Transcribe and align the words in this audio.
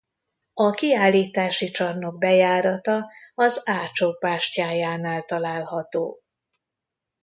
A 0.53 0.69
kiállítási 0.69 1.69
csarnok 1.69 2.17
bejárata 2.17 3.09
az 3.35 3.61
Ácsok 3.65 4.19
bástyájánál 4.19 5.23
található. 5.25 6.21